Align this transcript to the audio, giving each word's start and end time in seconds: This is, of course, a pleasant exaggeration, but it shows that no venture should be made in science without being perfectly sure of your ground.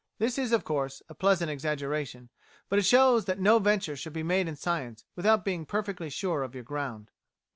This 0.17 0.39
is, 0.39 0.51
of 0.51 0.63
course, 0.63 1.03
a 1.09 1.13
pleasant 1.13 1.51
exaggeration, 1.51 2.29
but 2.69 2.79
it 2.79 2.85
shows 2.85 3.25
that 3.25 3.37
no 3.39 3.59
venture 3.59 3.95
should 3.95 4.13
be 4.13 4.23
made 4.23 4.47
in 4.47 4.55
science 4.55 5.05
without 5.15 5.45
being 5.45 5.63
perfectly 5.63 6.09
sure 6.09 6.41
of 6.41 6.55
your 6.55 6.63
ground. 6.63 7.11